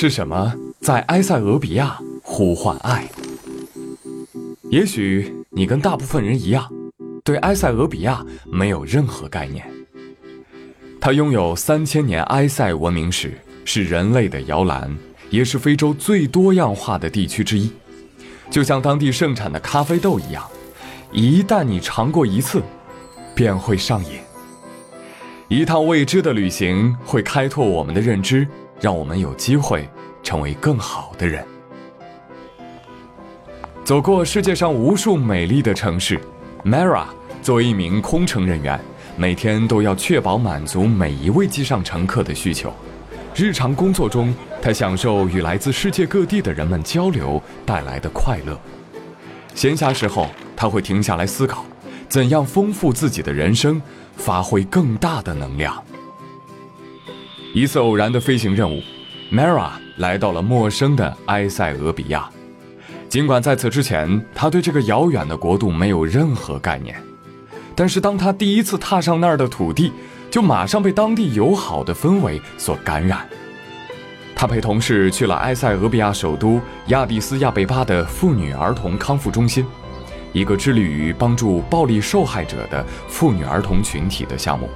[0.00, 3.08] 是什么在埃塞俄比亚呼唤爱？
[4.70, 6.70] 也许你跟大部分人一样，
[7.24, 9.68] 对埃塞俄比亚没有任何概念。
[11.00, 13.32] 它拥有三千年埃塞文明史，
[13.64, 14.96] 是人类的摇篮，
[15.30, 17.68] 也是非洲最多样化的地区之一。
[18.48, 20.48] 就像当地盛产的咖啡豆一样，
[21.10, 22.62] 一旦你尝过一次，
[23.34, 24.12] 便会上瘾。
[25.48, 28.46] 一趟未知的旅行会开拓我们的认知。
[28.80, 29.88] 让我们有机会
[30.22, 31.44] 成为更好的人。
[33.84, 36.20] 走过世界上无数美丽的城市
[36.64, 37.06] ，Mara
[37.40, 38.78] 作为一名空乘人员，
[39.16, 42.72] 每天都要确保满足每一位机上乘客的需求。
[43.34, 48.58] 日常工作中，他享受与来自世界各地的人们交流带来的快乐。
[49.54, 51.64] 闲暇时候，他会停下来思考，
[52.08, 53.80] 怎样丰富自己的人生，
[54.16, 55.82] 发挥更大的能量。
[57.58, 58.80] 一次偶然的飞行任务
[59.32, 62.30] ，Mara 来到了陌生的埃塞俄比亚。
[63.08, 66.94] 尽管在此之前，他对这个遥远的国度没有任何概念，
[67.74, 69.92] 但是当他第一次踏上那儿的土地，
[70.30, 73.28] 就马上被当地友好的氛围所感染。
[74.36, 79.66] 他陪同事去了埃塞俄比亚首都亚的斯亚贝巴的妇女儿童康复中心，
[80.32, 84.68] 一个致力于帮助暴力受害者的妇女儿童群体的项目。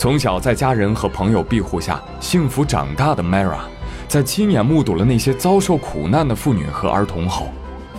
[0.00, 3.58] 从小在家人和朋友庇护下幸福长大的 Mara，
[4.08, 7.50] 在亲眼目睹了那些遭受苦难的妇女和儿童后，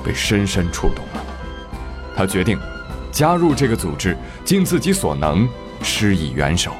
[0.03, 1.23] 被深深触动了。
[2.15, 2.59] 他决定
[3.11, 5.47] 加入这个组织，尽自己所能
[5.83, 6.71] 施以援手。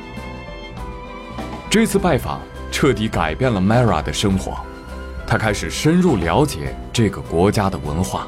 [1.70, 4.58] 这次拜访彻底改变了 Mara 的生活，
[5.28, 8.26] 他开始深入了解这个国家的文化。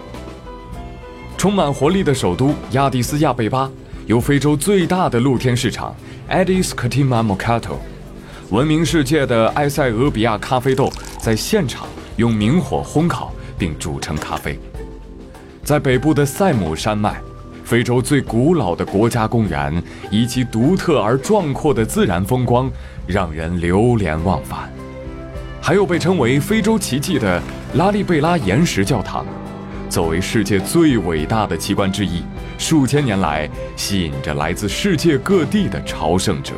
[1.39, 3.67] 充满活力的首都亚的斯亚贝巴，
[4.05, 5.95] 由非洲最大的露天市场。
[6.29, 7.77] Addis Katima Mokato，
[8.49, 14.57] 闻名世界的埃塞俄比亚咖啡豆在现场用明火烘烤并煮成咖啡。
[15.63, 17.21] 在北部的塞姆山脉，
[17.63, 22.69] 非洲最古老的国家公园以其独特而壮阔的自然风光，
[23.05, 24.71] 让人流连忘返。
[25.61, 27.41] 还有被称为非洲奇迹的
[27.75, 29.25] 拉利贝拉岩石教堂。
[29.93, 32.23] 作为世界最伟大的奇观之一，
[32.57, 36.55] 数千年来吸引着来自世界各地的朝圣者。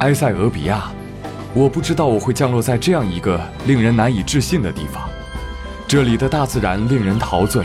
[0.00, 0.90] 埃塞俄比亚，
[1.54, 5.08] 我不知道我会降落在这样一个令人难以置信的地方。
[5.88, 7.64] 这里的大自然令人陶醉，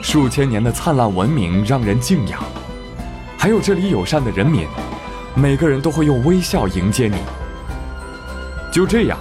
[0.00, 2.42] 数千年的灿烂文明让人敬仰，
[3.36, 4.66] 还有这里友善的人民，
[5.34, 7.16] 每个人都会用微笑迎接你。
[8.72, 9.18] 就这样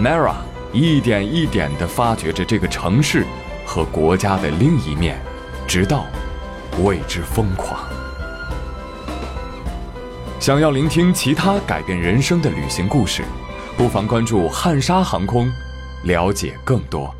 [0.00, 0.34] ，Mara。
[0.72, 3.24] 一点一点的发掘着这个城市
[3.64, 5.18] 和国家的另一面，
[5.66, 6.04] 直到
[6.82, 7.80] 为之疯狂。
[10.38, 13.24] 想要聆听其他改变人生的旅行故事，
[13.76, 15.50] 不妨关注汉莎航空，
[16.04, 17.14] 了解更多。